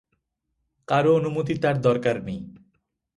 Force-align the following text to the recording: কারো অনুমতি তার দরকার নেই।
কারো 0.87 1.11
অনুমতি 1.15 1.53
তার 1.57 1.75
দরকার 1.81 2.15
নেই। 2.23 2.41